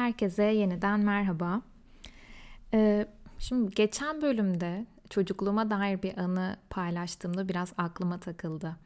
[0.00, 1.62] Herkese yeniden merhaba.
[2.74, 3.06] Ee,
[3.38, 8.76] şimdi geçen bölümde çocukluğuma dair bir anı paylaştığımda biraz aklıma takıldı.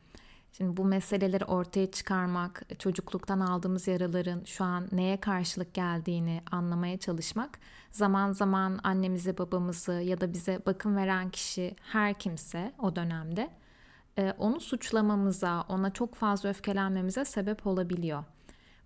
[0.52, 7.58] Şimdi bu meseleleri ortaya çıkarmak, çocukluktan aldığımız yaraların şu an neye karşılık geldiğini anlamaya çalışmak,
[7.90, 13.50] zaman zaman annemizi, babamızı ya da bize bakım veren kişi her kimse o dönemde
[14.18, 18.24] e, onu suçlamamıza, ona çok fazla öfkelenmemize sebep olabiliyor.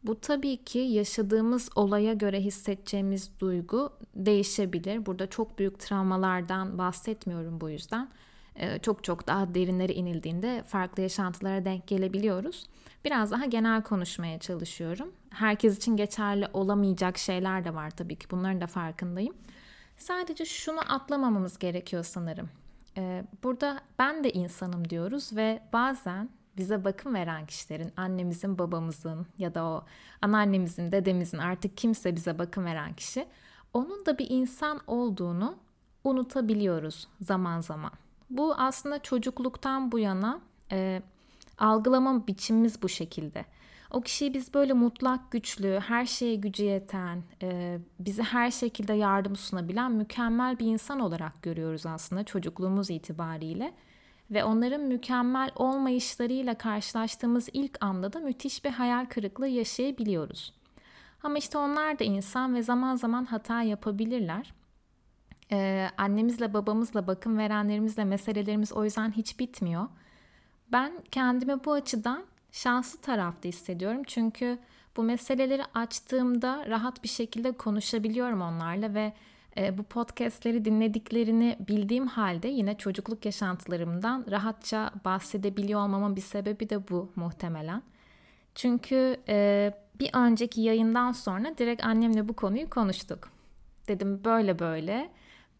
[0.04, 5.06] Bu tabii ki yaşadığımız olaya göre hissedeceğimiz duygu değişebilir.
[5.06, 8.08] Burada çok büyük travmalardan bahsetmiyorum bu yüzden.
[8.56, 12.66] Ee, çok çok daha derinlere inildiğinde farklı yaşantılara denk gelebiliyoruz.
[13.04, 15.12] Biraz daha genel konuşmaya çalışıyorum.
[15.30, 18.26] Herkes için geçerli olamayacak şeyler de var tabii ki.
[18.30, 19.34] Bunların da farkındayım.
[19.96, 22.50] Sadece şunu atlamamamız gerekiyor sanırım.
[22.96, 29.54] Ee, burada ben de insanım diyoruz ve bazen bize bakım veren kişilerin, annemizin, babamızın ya
[29.54, 29.84] da o
[30.22, 33.26] anneannemizin, dedemizin artık kimse bize bakım veren kişi,
[33.72, 35.56] onun da bir insan olduğunu
[36.04, 37.92] unutabiliyoruz zaman zaman.
[38.30, 40.40] Bu aslında çocukluktan bu yana
[40.72, 41.02] e,
[41.58, 43.44] algılama biçimimiz bu şekilde.
[43.90, 49.36] O kişiyi biz böyle mutlak güçlü, her şeye gücü yeten, e, bize her şekilde yardım
[49.36, 53.74] sunabilen mükemmel bir insan olarak görüyoruz aslında çocukluğumuz itibariyle.
[54.30, 60.54] Ve onların mükemmel olmayışlarıyla karşılaştığımız ilk anda da müthiş bir hayal kırıklığı yaşayabiliyoruz.
[61.22, 64.54] Ama işte onlar da insan ve zaman zaman hata yapabilirler.
[65.52, 69.88] Ee, annemizle babamızla bakım verenlerimizle meselelerimiz o yüzden hiç bitmiyor.
[70.72, 74.02] Ben kendimi bu açıdan şanslı tarafta hissediyorum.
[74.06, 74.58] Çünkü
[74.96, 79.12] bu meseleleri açtığımda rahat bir şekilde konuşabiliyorum onlarla ve
[79.78, 87.12] bu podcastleri dinlediklerini bildiğim halde yine çocukluk yaşantılarımdan rahatça bahsedebiliyor olmamın bir sebebi de bu
[87.16, 87.82] muhtemelen.
[88.54, 93.30] Çünkü e, bir önceki yayından sonra direkt annemle bu konuyu konuştuk.
[93.88, 95.10] Dedim böyle böyle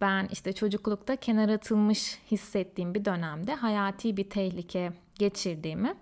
[0.00, 5.94] ben işte çocuklukta kenara atılmış hissettiğim bir dönemde hayati bir tehlike geçirdiğimi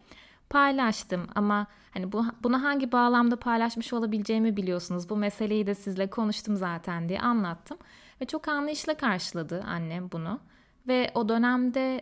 [0.50, 5.08] paylaştım ama hani bu bunu hangi bağlamda paylaşmış olabileceğimi biliyorsunuz.
[5.08, 7.78] Bu meseleyi de sizle konuştum zaten diye anlattım
[8.20, 10.40] ve çok anlayışla karşıladı annem bunu.
[10.88, 12.00] Ve o dönemde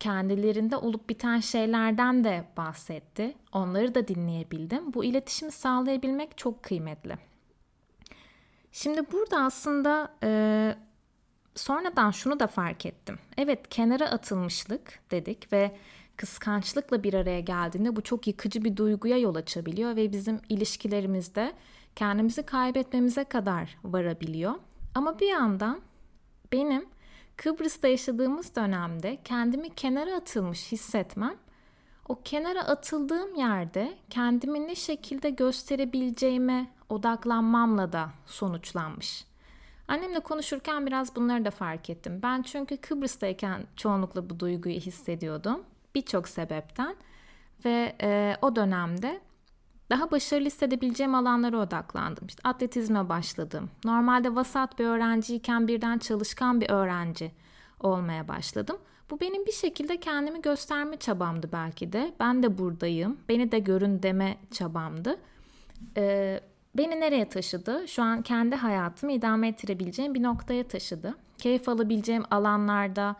[0.00, 3.34] kendilerinde olup biten şeylerden de bahsetti.
[3.52, 4.94] Onları da dinleyebildim.
[4.94, 7.18] Bu iletişimi sağlayabilmek çok kıymetli.
[8.72, 10.74] Şimdi burada aslında e,
[11.54, 13.18] sonradan şunu da fark ettim.
[13.36, 15.76] Evet kenara atılmışlık dedik ve
[16.20, 21.52] kıskançlıkla bir araya geldiğinde bu çok yıkıcı bir duyguya yol açabiliyor ve bizim ilişkilerimizde
[21.96, 24.54] kendimizi kaybetmemize kadar varabiliyor.
[24.94, 25.80] Ama bir yandan
[26.52, 26.86] benim
[27.36, 31.34] Kıbrıs'ta yaşadığımız dönemde kendimi kenara atılmış hissetmem
[32.08, 39.24] o kenara atıldığım yerde kendimi ne şekilde gösterebileceğime odaklanmamla da sonuçlanmış.
[39.88, 42.20] Annemle konuşurken biraz bunları da fark ettim.
[42.22, 45.64] Ben çünkü Kıbrıs'tayken çoğunlukla bu duyguyu hissediyordum
[45.94, 46.96] birçok sebepten
[47.64, 49.20] ve e, o dönemde
[49.90, 52.26] daha başarılı hissedebileceğim alanlara odaklandım.
[52.26, 53.70] İşte atletizme başladım.
[53.84, 57.32] Normalde vasat bir öğrenciyken birden çalışkan bir öğrenci
[57.80, 58.76] olmaya başladım.
[59.10, 62.14] Bu benim bir şekilde kendimi gösterme çabamdı belki de.
[62.20, 65.16] Ben de buradayım, beni de görün deme çabamdı.
[65.96, 66.40] Ee,
[66.74, 67.88] beni nereye taşıdı?
[67.88, 71.14] Şu an kendi hayatımı idame ettirebileceğim bir noktaya taşıdı.
[71.38, 73.16] Keyif alabileceğim alanlarda,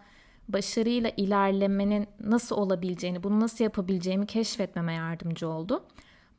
[0.52, 5.82] başarıyla ilerlemenin nasıl olabileceğini, bunu nasıl yapabileceğimi keşfetmeme yardımcı oldu.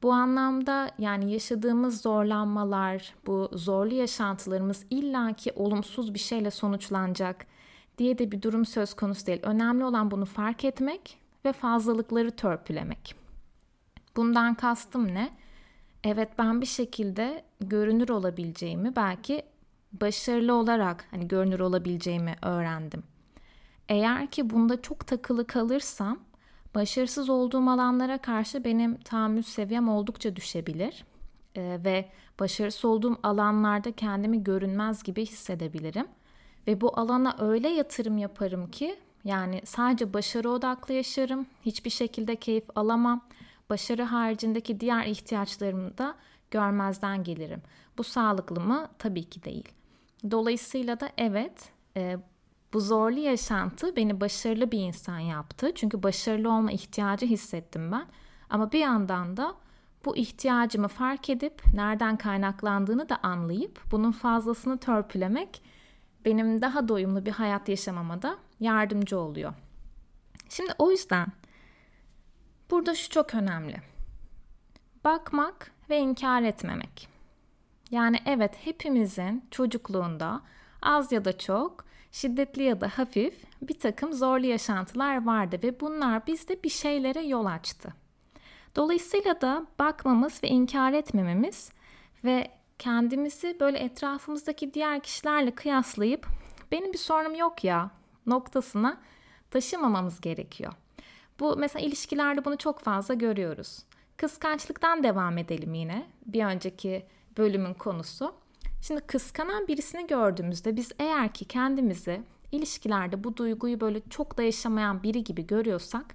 [0.04, 7.46] Bu anlamda yani yaşadığımız zorlanmalar, bu zorlu yaşantılarımız illaki olumsuz bir şeyle sonuçlanacak
[7.98, 9.40] diye de bir durum söz konusu değil.
[9.44, 13.16] Önemli olan bunu fark etmek ve fazlalıkları törpülemek.
[14.16, 15.30] Bundan kastım ne?
[16.04, 19.44] Evet ben bir şekilde görünür olabileceğimi, belki
[19.94, 23.04] başarılı olarak hani görünür olabileceğimi öğrendim.
[23.92, 26.20] Eğer ki bunda çok takılı kalırsam
[26.76, 31.06] başarısız olduğum alanlara karşı benim tahammül seviyem oldukça düşebilir
[31.56, 32.10] ee, ve
[32.40, 36.08] başarısız olduğum alanlarda kendimi görünmez gibi hissedebilirim.
[36.68, 42.64] Ve bu alana öyle yatırım yaparım ki yani sadece başarı odaklı yaşarım, hiçbir şekilde keyif
[42.76, 43.22] alamam.
[43.70, 46.16] Başarı haricindeki diğer ihtiyaçlarımı da
[46.52, 47.62] görmezden gelirim.
[47.98, 48.88] Bu sağlıklı mı?
[49.00, 49.70] Tabii ki değil.
[50.32, 52.18] Dolayısıyla da evet e,
[52.74, 55.72] bu zorlu yaşantı beni başarılı bir insan yaptı.
[55.76, 58.06] Çünkü başarılı olma ihtiyacı hissettim ben.
[58.50, 59.56] Ama bir yandan da
[60.06, 65.62] bu ihtiyacımı fark edip nereden kaynaklandığını da anlayıp bunun fazlasını törpülemek
[66.26, 69.54] benim daha doyumlu bir hayat yaşamama da yardımcı oluyor.
[70.50, 71.28] Şimdi o yüzden
[72.72, 73.82] burada şu çok önemli.
[75.04, 77.08] Bakmak ve inkar etmemek.
[77.92, 80.42] Yani evet hepimizin çocukluğunda
[80.82, 86.28] az ya da çok, şiddetli ya da hafif bir takım zorlu yaşantılar vardı ve bunlar
[86.28, 87.94] bizde bir şeylere yol açtı.
[88.76, 91.72] Dolayısıyla da bakmamız ve inkar etmememiz
[92.24, 96.28] ve kendimizi böyle etrafımızdaki diğer kişilerle kıyaslayıp
[96.72, 97.92] benim bir sorunum yok ya
[98.26, 99.02] noktasına
[99.52, 100.74] taşımamamız gerekiyor.
[101.40, 103.84] Bu mesela ilişkilerde bunu çok fazla görüyoruz.
[104.18, 106.06] Kıskançlıktan devam edelim yine.
[106.26, 107.06] Bir önceki
[107.38, 108.34] bölümün konusu.
[108.82, 115.04] Şimdi kıskanan birisini gördüğümüzde biz eğer ki kendimizi ilişkilerde bu duyguyu böyle çok da yaşamayan
[115.04, 116.06] biri gibi görüyorsak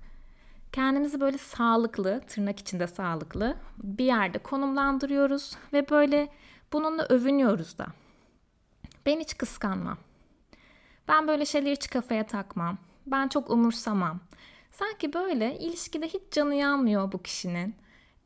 [0.72, 6.28] kendimizi böyle sağlıklı, tırnak içinde sağlıklı bir yerde konumlandırıyoruz ve böyle
[6.72, 7.86] bununla övünüyoruz da.
[9.06, 9.98] Ben hiç kıskanmam.
[11.08, 12.78] Ben böyle şeyleri hiç kafaya takmam.
[13.06, 14.20] Ben çok umursamam.
[14.70, 17.74] Sanki böyle ilişkide hiç canı yanmıyor bu kişinin.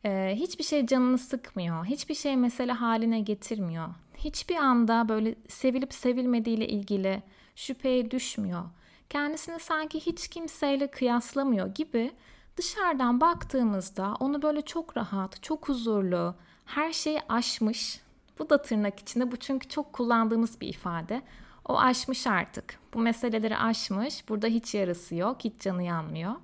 [0.04, 1.84] Ee, hiçbir şey canını sıkmıyor.
[1.84, 3.88] Hiçbir şey mesele haline getirmiyor.
[4.24, 7.22] Hiçbir anda böyle sevilip sevilmediğiyle ilgili
[7.56, 8.64] şüpheye düşmüyor.
[9.10, 12.12] Kendisini sanki hiç kimseyle kıyaslamıyor gibi
[12.56, 16.34] dışarıdan baktığımızda onu böyle çok rahat, çok huzurlu,
[16.64, 18.00] her şeyi aşmış.
[18.38, 21.22] Bu da tırnak içinde bu çünkü çok kullandığımız bir ifade.
[21.68, 22.78] O aşmış artık.
[22.94, 24.28] Bu meseleleri aşmış.
[24.28, 26.34] Burada hiç yarası yok, hiç canı yanmıyor.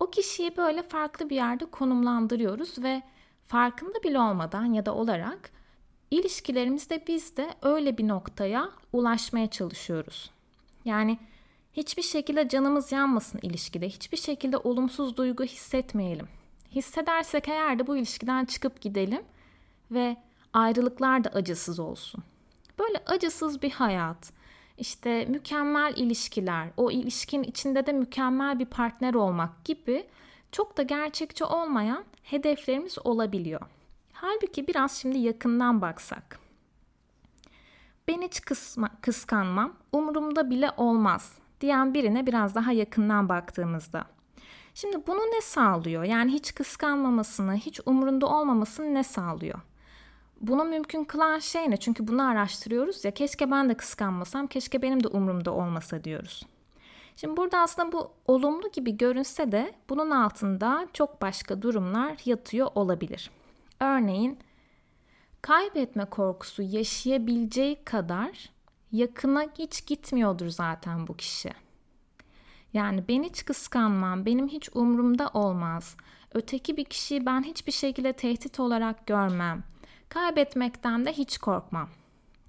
[0.00, 3.02] O kişiyi böyle farklı bir yerde konumlandırıyoruz ve
[3.46, 5.50] farkında bile olmadan ya da olarak
[6.12, 10.30] ilişkilerimizde biz de öyle bir noktaya ulaşmaya çalışıyoruz.
[10.84, 11.18] Yani
[11.72, 13.88] hiçbir şekilde canımız yanmasın ilişkide.
[13.88, 16.28] Hiçbir şekilde olumsuz duygu hissetmeyelim.
[16.70, 19.22] Hissedersek eğer de bu ilişkiden çıkıp gidelim
[19.90, 20.16] ve
[20.52, 22.22] ayrılıklar da acısız olsun.
[22.78, 24.32] Böyle acısız bir hayat,
[24.78, 30.06] işte mükemmel ilişkiler, o ilişkin içinde de mükemmel bir partner olmak gibi
[30.52, 33.60] çok da gerçekçi olmayan hedeflerimiz olabiliyor.
[34.24, 36.38] Halbuki biraz şimdi yakından baksak.
[38.08, 44.04] Ben hiç kısma, kıskanmam, umurumda bile olmaz diyen birine biraz daha yakından baktığımızda.
[44.74, 46.04] Şimdi bunu ne sağlıyor?
[46.04, 49.60] Yani hiç kıskanmamasını, hiç umurunda olmamasını ne sağlıyor?
[50.40, 51.76] Bunu mümkün kılan şey ne?
[51.76, 56.46] Çünkü bunu araştırıyoruz ya keşke ben de kıskanmasam, keşke benim de umurumda olmasa diyoruz.
[57.16, 63.30] Şimdi burada aslında bu olumlu gibi görünse de bunun altında çok başka durumlar yatıyor olabilir.
[63.82, 64.38] Örneğin
[65.40, 68.50] kaybetme korkusu yaşayabileceği kadar
[68.92, 71.50] yakına hiç gitmiyordur zaten bu kişi.
[72.72, 75.96] Yani ben hiç kıskanmam, benim hiç umurumda olmaz.
[76.34, 79.64] Öteki bir kişiyi ben hiçbir şekilde tehdit olarak görmem.
[80.08, 81.88] Kaybetmekten de hiç korkmam.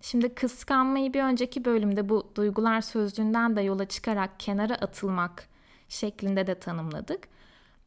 [0.02, 5.48] Şimdi kıskanmayı bir önceki bölümde bu duygular sözlüğünden de yola çıkarak kenara atılmak
[5.90, 7.28] şeklinde de tanımladık.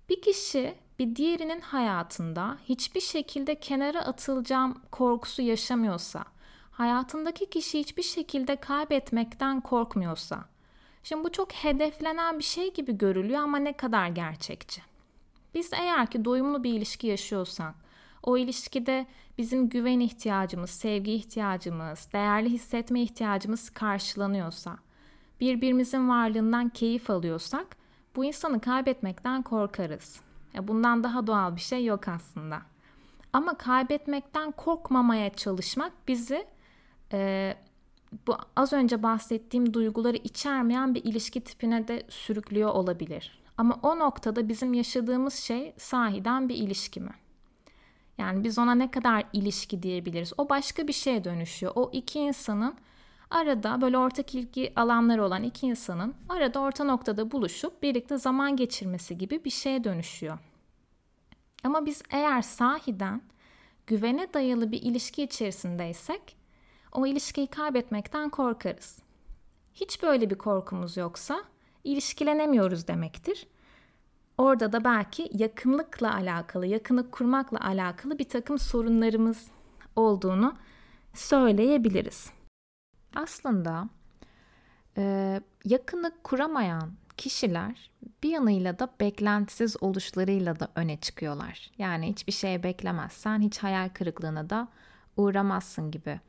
[0.09, 6.25] Bir kişi bir diğerinin hayatında hiçbir şekilde kenara atılacağım korkusu yaşamıyorsa,
[6.71, 10.45] hayatındaki kişi hiçbir şekilde kaybetmekten korkmuyorsa,
[11.03, 14.83] şimdi bu çok hedeflenen bir şey gibi görülüyor ama ne kadar gerçekçi?
[15.55, 17.75] Biz eğer ki doyumlu bir ilişki yaşıyorsak,
[18.23, 19.07] o ilişkide
[19.39, 24.79] bizim güven ihtiyacımız, sevgi ihtiyacımız, değerli hissetme ihtiyacımız karşılanıyorsa,
[25.41, 27.77] birbirimizin varlığından keyif alıyorsak
[28.17, 30.21] bu insanı kaybetmekten korkarız.
[30.63, 32.63] Bundan daha doğal bir şey yok aslında.
[33.33, 36.47] Ama kaybetmekten korkmamaya çalışmak bizi
[37.13, 37.55] e,
[38.27, 43.43] bu az önce bahsettiğim duyguları içermeyen bir ilişki tipine de sürüklüyor olabilir.
[43.59, 47.13] Ama o noktada bizim yaşadığımız şey sahiden bir ilişki mi?
[48.19, 50.33] Yani biz ona ne kadar ilişki diyebiliriz?
[50.39, 51.73] O başka bir şeye dönüşüyor.
[51.75, 52.75] O iki insanın
[53.31, 59.19] arada böyle ortak ilgi alanları olan iki insanın arada orta noktada buluşup birlikte zaman geçirmesi
[59.19, 60.39] gibi bir şeye dönüşüyor.
[61.65, 63.23] Ama biz eğer sahiden
[63.87, 66.37] güvene dayalı bir ilişki içerisindeysek
[66.93, 68.99] o ilişkiyi kaybetmekten korkarız.
[69.75, 71.43] Hiç böyle bir korkumuz yoksa
[71.85, 73.47] ilişkilenemiyoruz demektir.
[74.39, 79.47] Orada da belki yakınlıkla alakalı, yakınlık kurmakla alakalı bir takım sorunlarımız
[79.97, 80.57] olduğunu
[81.15, 82.36] söyleyebiliriz.
[83.17, 83.89] Aslında
[84.97, 87.91] e, yakınlık kuramayan kişiler
[88.23, 91.71] bir yanıyla da beklentisiz oluşlarıyla da öne çıkıyorlar.
[91.79, 94.69] Yani hiçbir şeye beklemezsen hiç hayal kırıklığına da
[95.17, 96.21] uğramazsın gibi.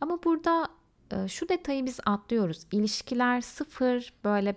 [0.00, 0.68] Ama burada
[1.10, 2.66] e, şu detayı biz atlıyoruz.
[2.72, 4.56] İlişkiler sıfır böyle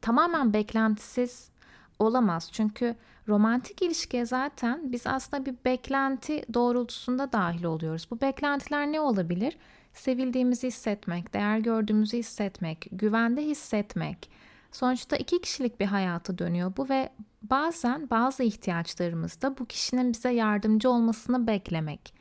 [0.00, 1.50] tamamen beklentisiz
[1.98, 2.48] olamaz.
[2.52, 2.96] Çünkü
[3.28, 8.06] romantik ilişkiye zaten biz aslında bir beklenti doğrultusunda dahil oluyoruz.
[8.10, 9.58] Bu beklentiler ne olabilir?
[9.94, 14.30] Sevildiğimizi hissetmek, değer gördüğümüzü hissetmek, güvende hissetmek.
[14.72, 20.90] Sonuçta iki kişilik bir hayatı dönüyor bu ve bazen bazı ihtiyaçlarımızda bu kişinin bize yardımcı
[20.90, 22.14] olmasını beklemek.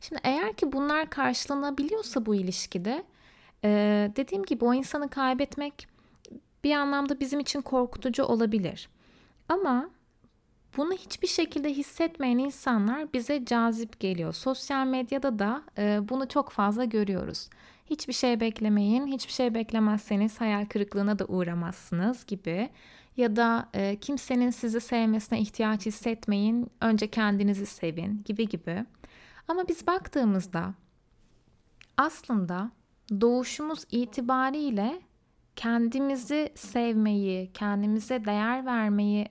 [0.00, 3.04] Şimdi eğer ki bunlar karşılanabiliyorsa bu ilişkide
[4.16, 5.88] dediğim gibi o insanı kaybetmek
[6.64, 8.88] bir anlamda bizim için korkutucu olabilir.
[9.48, 9.90] Ama
[10.76, 14.32] bunu hiçbir şekilde hissetmeyen insanlar bize cazip geliyor.
[14.32, 17.48] Sosyal medyada da e, bunu çok fazla görüyoruz.
[17.86, 22.70] Hiçbir şey beklemeyin, hiçbir şey beklemezseniz hayal kırıklığına da uğramazsınız gibi.
[23.16, 28.84] Ya da e, kimsenin sizi sevmesine ihtiyaç hissetmeyin, önce kendinizi sevin gibi gibi.
[29.48, 30.74] Ama biz baktığımızda
[31.96, 32.70] aslında
[33.20, 35.00] doğuşumuz itibariyle
[35.56, 39.28] kendimizi sevmeyi, kendimize değer vermeyi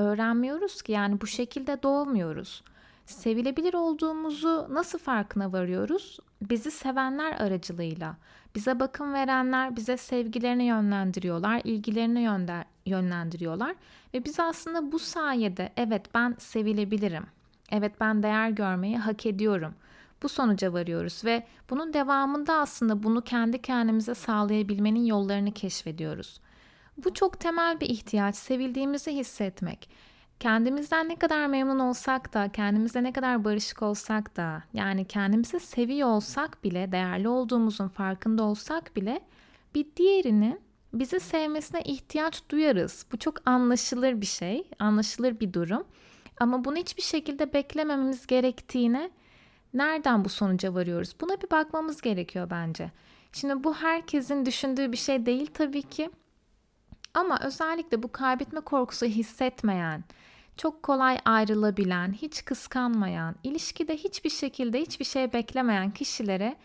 [0.00, 2.62] öğrenmiyoruz ki yani bu şekilde doğmuyoruz.
[3.06, 6.18] Sevilebilir olduğumuzu nasıl farkına varıyoruz?
[6.42, 8.16] Bizi sevenler aracılığıyla.
[8.54, 12.50] Bize bakım verenler bize sevgilerini yönlendiriyorlar, ilgilerini
[12.86, 13.74] yönlendiriyorlar
[14.14, 17.26] ve biz aslında bu sayede evet ben sevilebilirim.
[17.72, 19.74] Evet ben değer görmeyi hak ediyorum.
[20.22, 26.40] Bu sonuca varıyoruz ve bunun devamında aslında bunu kendi kendimize sağlayabilmenin yollarını keşfediyoruz.
[27.04, 29.88] Bu çok temel bir ihtiyaç, sevildiğimizi hissetmek.
[30.40, 36.08] Kendimizden ne kadar memnun olsak da, kendimize ne kadar barışık olsak da, yani kendimizi seviyor
[36.08, 39.20] olsak bile, değerli olduğumuzun farkında olsak bile
[39.74, 40.60] bir diğerinin
[40.94, 43.06] bizi sevmesine ihtiyaç duyarız.
[43.12, 45.84] Bu çok anlaşılır bir şey, anlaşılır bir durum.
[46.40, 49.10] Ama bunu hiçbir şekilde beklemememiz gerektiğine
[49.74, 51.14] nereden bu sonuca varıyoruz?
[51.20, 52.90] Buna bir bakmamız gerekiyor bence.
[53.32, 56.10] Şimdi bu herkesin düşündüğü bir şey değil tabii ki.
[57.14, 60.04] Ama özellikle bu kaybetme korkusu hissetmeyen,
[60.56, 66.56] çok kolay ayrılabilen, hiç kıskanmayan, ilişkide hiçbir şekilde hiçbir şey beklemeyen kişilere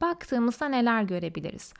[0.00, 1.74] baktığımızda neler görebiliriz?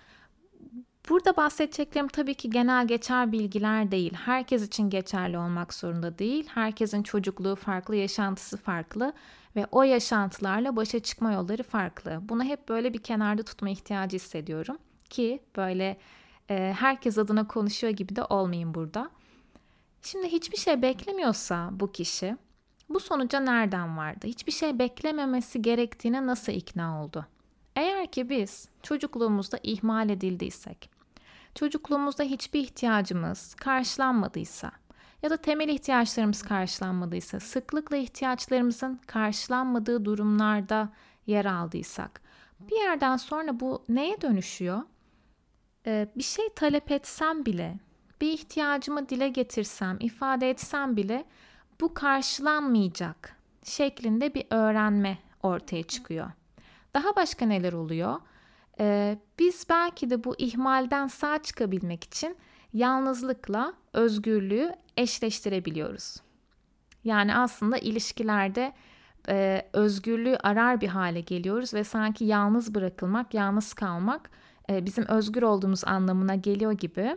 [1.08, 4.14] Burada bahsedeceklerim tabii ki genel geçer bilgiler değil.
[4.14, 6.48] Herkes için geçerli olmak zorunda değil.
[6.54, 9.12] Herkesin çocukluğu farklı, yaşantısı farklı
[9.56, 12.18] ve o yaşantılarla başa çıkma yolları farklı.
[12.22, 14.78] Bunu hep böyle bir kenarda tutma ihtiyacı hissediyorum
[15.10, 15.96] ki böyle
[16.50, 19.10] e, herkes adına konuşuyor gibi de olmayayım burada.
[20.02, 22.36] Şimdi hiçbir şey beklemiyorsa bu kişi
[22.88, 24.26] bu sonuca nereden vardı?
[24.26, 27.26] Hiçbir şey beklememesi gerektiğine nasıl ikna oldu?
[27.76, 30.90] Eğer ki biz çocukluğumuzda ihmal edildiysek,
[31.54, 34.72] çocukluğumuzda hiçbir ihtiyacımız karşılanmadıysa
[35.22, 40.88] ya da temel ihtiyaçlarımız karşılanmadıysa, sıklıkla ihtiyaçlarımızın karşılanmadığı durumlarda
[41.26, 42.20] yer aldıysak,
[42.60, 44.82] bir yerden sonra bu neye dönüşüyor?
[45.86, 47.78] Ee, bir şey talep etsem bile,
[48.20, 51.24] bir ihtiyacımı dile getirsem, ifade etsem bile
[51.80, 56.30] bu karşılanmayacak şeklinde bir öğrenme ortaya çıkıyor.
[56.94, 58.20] Daha başka neler oluyor?
[58.80, 62.36] Ee, biz belki de bu ihmalden sağ çıkabilmek için
[62.72, 66.16] yalnızlıkla özgürlüğü eşleştirebiliyoruz.
[67.04, 68.72] Yani aslında ilişkilerde
[69.28, 74.30] e, özgürlüğü arar bir hale geliyoruz ve sanki yalnız bırakılmak, yalnız kalmak
[74.70, 77.16] e, bizim özgür olduğumuz anlamına geliyor gibi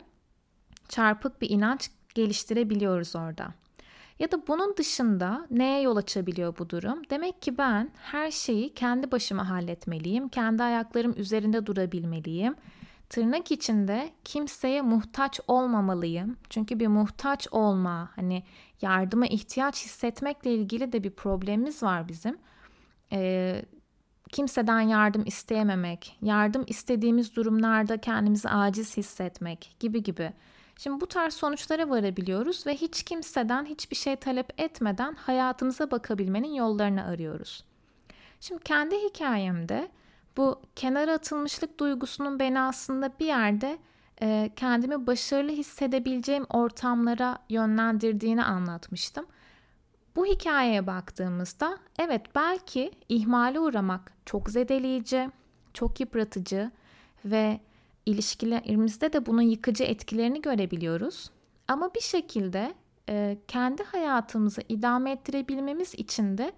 [0.89, 3.53] çarpık bir inanç geliştirebiliyoruz orada.
[4.19, 7.01] Ya da bunun dışında neye yol açabiliyor bu durum?
[7.09, 12.55] Demek ki ben her şeyi kendi başıma halletmeliyim, kendi ayaklarım üzerinde durabilmeliyim.
[13.09, 16.37] Tırnak içinde kimseye muhtaç olmamalıyım.
[16.49, 18.43] Çünkü bir muhtaç olma, hani
[18.81, 22.37] yardıma ihtiyaç hissetmekle ilgili de bir problemimiz var bizim.
[23.11, 23.65] Ee,
[24.31, 30.33] kimseden yardım isteyememek, yardım istediğimiz durumlarda kendimizi aciz hissetmek gibi gibi.
[30.77, 37.05] Şimdi bu tarz sonuçlara varabiliyoruz ve hiç kimseden hiçbir şey talep etmeden hayatımıza bakabilmenin yollarını
[37.05, 37.63] arıyoruz.
[38.39, 39.89] Şimdi kendi hikayemde
[40.37, 43.77] bu kenara atılmışlık duygusunun beni aslında bir yerde
[44.21, 49.25] e, kendimi başarılı hissedebileceğim ortamlara yönlendirdiğini anlatmıştım.
[50.15, 55.29] Bu hikayeye baktığımızda evet belki ihmale uğramak çok zedeleyici,
[55.73, 56.71] çok yıpratıcı
[57.25, 57.59] ve
[58.05, 61.31] ilişkilerimizde de bunun yıkıcı etkilerini görebiliyoruz.
[61.67, 62.73] Ama bir şekilde
[63.09, 66.51] e, kendi hayatımızı idame ettirebilmemiz için de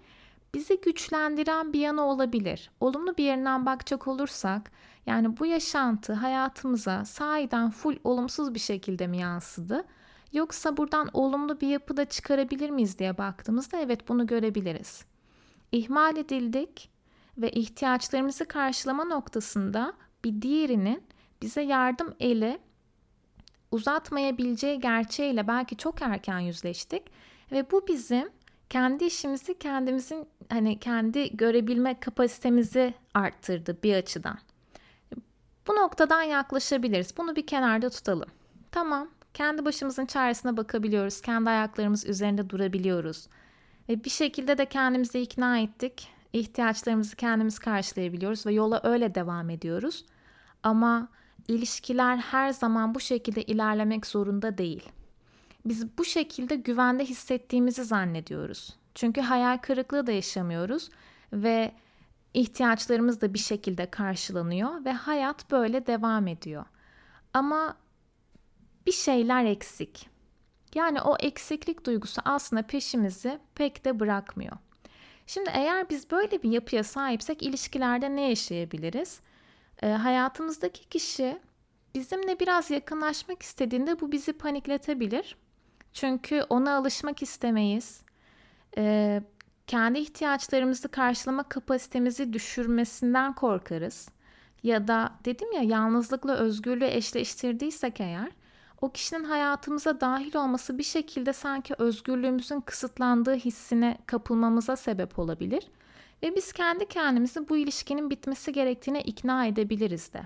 [0.54, 2.70] bizi güçlendiren bir yanı olabilir.
[2.80, 4.70] Olumlu bir yerinden bakacak olursak
[5.06, 9.84] yani bu yaşantı hayatımıza sahiden full olumsuz bir şekilde mi yansıdı?
[10.32, 15.04] Yoksa buradan olumlu bir yapı da çıkarabilir miyiz diye baktığımızda evet bunu görebiliriz.
[15.72, 16.90] İhmal edildik
[17.38, 19.92] ve ihtiyaçlarımızı karşılama noktasında
[20.24, 21.02] bir diğerinin
[21.42, 22.58] bize yardım eli
[23.70, 27.02] uzatmayabileceği gerçeğiyle belki çok erken yüzleştik
[27.52, 28.28] ve bu bizim
[28.70, 34.38] kendi işimizi kendimizin hani kendi görebilme kapasitemizi arttırdı bir açıdan.
[35.66, 37.16] Bu noktadan yaklaşabiliriz.
[37.16, 38.28] Bunu bir kenarda tutalım.
[38.72, 41.20] Tamam, kendi başımızın çaresine bakabiliyoruz.
[41.20, 43.28] Kendi ayaklarımız üzerinde durabiliyoruz.
[43.88, 46.08] Ve bir şekilde de kendimizi ikna ettik.
[46.32, 50.04] ihtiyaçlarımızı kendimiz karşılayabiliyoruz ve yola öyle devam ediyoruz.
[50.62, 51.08] Ama
[51.48, 54.88] ilişkiler her zaman bu şekilde ilerlemek zorunda değil.
[55.64, 58.76] Biz bu şekilde güvende hissettiğimizi zannediyoruz.
[58.94, 60.90] Çünkü hayal kırıklığı da yaşamıyoruz
[61.32, 61.72] ve
[62.34, 66.64] ihtiyaçlarımız da bir şekilde karşılanıyor ve hayat böyle devam ediyor.
[67.34, 67.76] Ama
[68.86, 70.08] bir şeyler eksik.
[70.74, 74.56] Yani o eksiklik duygusu aslında peşimizi pek de bırakmıyor.
[75.26, 79.20] Şimdi eğer biz böyle bir yapıya sahipsek ilişkilerde ne yaşayabiliriz?
[79.82, 81.40] E, hayatımızdaki kişi
[81.94, 85.36] bizimle biraz yakınlaşmak istediğinde bu bizi panikletebilir.
[85.92, 88.02] Çünkü ona alışmak istemeyiz.
[88.76, 89.22] E,
[89.66, 94.08] kendi ihtiyaçlarımızı karşılama kapasitemizi düşürmesinden korkarız.
[94.62, 98.30] Ya da dedim ya yalnızlıkla özgürlüğü eşleştirdiysek eğer
[98.80, 105.66] o kişinin hayatımıza dahil olması bir şekilde sanki özgürlüğümüzün kısıtlandığı hissine kapılmamıza sebep olabilir
[106.22, 110.22] ve biz kendi kendimizi bu ilişkinin bitmesi gerektiğine ikna edebiliriz de.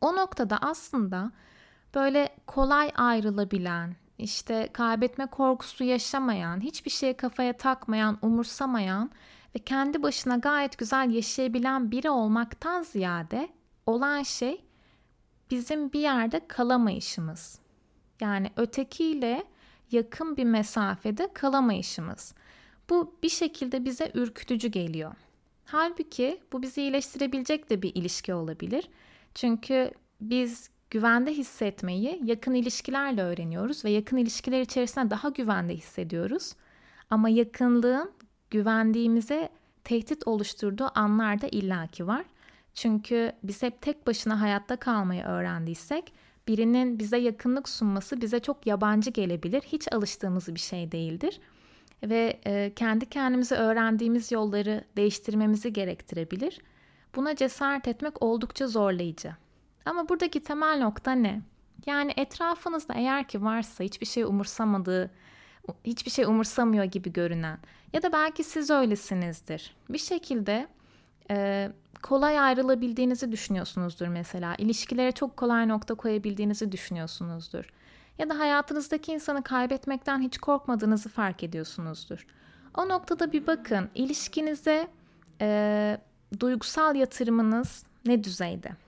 [0.00, 1.30] O noktada aslında
[1.94, 9.10] böyle kolay ayrılabilen, işte kaybetme korkusu yaşamayan, hiçbir şeye kafaya takmayan, umursamayan
[9.54, 13.48] ve kendi başına gayet güzel yaşayabilen biri olmaktan ziyade
[13.86, 14.64] olan şey
[15.50, 17.58] bizim bir yerde kalamayışımız.
[18.20, 19.44] Yani ötekiyle
[19.90, 22.34] yakın bir mesafede kalamayışımız.
[22.90, 25.14] Bu bir şekilde bize ürkütücü geliyor.
[25.64, 28.88] Halbuki bu bizi iyileştirebilecek de bir ilişki olabilir.
[29.34, 29.90] Çünkü
[30.20, 36.52] biz güvende hissetmeyi yakın ilişkilerle öğreniyoruz ve yakın ilişkiler içerisinde daha güvende hissediyoruz.
[37.10, 38.10] Ama yakınlığın
[38.50, 39.48] güvendiğimize
[39.84, 42.24] tehdit oluşturduğu anlar da illaki var.
[42.74, 46.12] Çünkü biz hep tek başına hayatta kalmayı öğrendiysek
[46.48, 49.60] birinin bize yakınlık sunması bize çok yabancı gelebilir.
[49.60, 51.40] Hiç alıştığımız bir şey değildir.
[52.02, 56.58] Ve e, kendi kendimizi öğrendiğimiz yolları değiştirmemizi gerektirebilir.
[57.16, 59.43] Buna cesaret etmek oldukça zorlayıcı.
[59.86, 61.42] Ama buradaki temel nokta ne?
[61.86, 65.10] Yani etrafınızda eğer ki varsa hiçbir şey umursamadığı,
[65.84, 67.58] hiçbir şey umursamıyor gibi görünen
[67.92, 69.76] ya da belki siz öylesinizdir.
[69.88, 70.68] Bir şekilde
[71.30, 71.70] e,
[72.02, 74.54] kolay ayrılabildiğinizi düşünüyorsunuzdur mesela.
[74.58, 77.64] İlişkilere çok kolay nokta koyabildiğinizi düşünüyorsunuzdur.
[78.18, 82.26] Ya da hayatınızdaki insanı kaybetmekten hiç korkmadığınızı fark ediyorsunuzdur.
[82.76, 84.88] O noktada bir bakın ilişkinize
[85.40, 85.98] e,
[86.40, 88.83] duygusal yatırımınız ne düzeyde?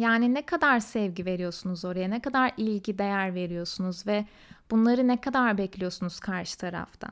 [0.00, 4.24] Yani ne kadar sevgi veriyorsunuz oraya, ne kadar ilgi, değer veriyorsunuz ve
[4.70, 7.10] bunları ne kadar bekliyorsunuz karşı taraftan?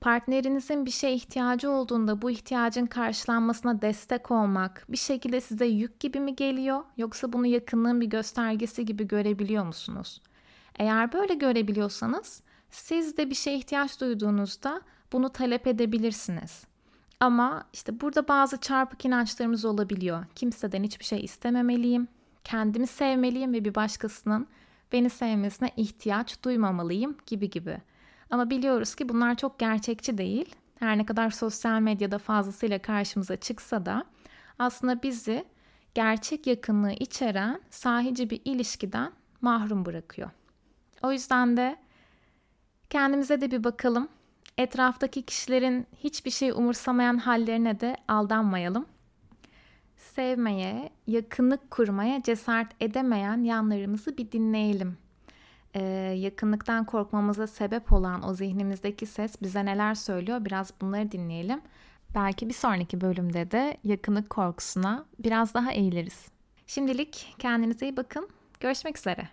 [0.00, 6.20] Partnerinizin bir şeye ihtiyacı olduğunda bu ihtiyacın karşılanmasına destek olmak bir şekilde size yük gibi
[6.20, 10.22] mi geliyor yoksa bunu yakınlığın bir göstergesi gibi görebiliyor musunuz?
[10.78, 14.80] Eğer böyle görebiliyorsanız siz de bir şeye ihtiyaç duyduğunuzda
[15.12, 16.64] bunu talep edebilirsiniz.
[17.20, 20.24] Ama işte burada bazı çarpık inançlarımız olabiliyor.
[20.34, 22.08] Kimseden hiçbir şey istememeliyim,
[22.44, 24.46] kendimi sevmeliyim ve bir başkasının
[24.92, 27.78] beni sevmesine ihtiyaç duymamalıyım gibi gibi.
[28.30, 30.54] Ama biliyoruz ki bunlar çok gerçekçi değil.
[30.78, 34.04] Her ne kadar sosyal medyada fazlasıyla karşımıza çıksa da
[34.58, 35.44] aslında bizi
[35.94, 40.30] gerçek yakınlığı içeren sahici bir ilişkiden mahrum bırakıyor.
[41.02, 41.76] O yüzden de
[42.90, 44.08] kendimize de bir bakalım.
[44.58, 48.86] Etraftaki kişilerin hiçbir şey umursamayan hallerine de aldanmayalım.
[49.96, 54.98] Sevmeye, yakınlık kurmaya cesaret edemeyen yanlarımızı bir dinleyelim
[55.76, 55.82] e,
[56.18, 61.60] yakınlıktan korkmamıza sebep olan o zihnimizdeki ses bize neler söylüyor biraz bunları dinleyelim.
[62.14, 66.28] Belki bir sonraki bölümde de yakınlık korkusuna biraz daha eğiliriz.
[66.66, 68.28] Şimdilik kendinize iyi bakın.
[68.60, 69.28] Görüşmek üzere.